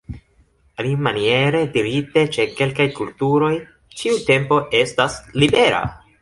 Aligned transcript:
Alimaniere 0.83 1.59
dirite 1.75 2.23
ĉe 2.37 2.45
kelkaj 2.61 2.87
kulturoj 2.95 3.51
ĉiu 4.01 4.17
tempo 4.31 4.59
estas 4.81 5.21
libera. 5.45 5.85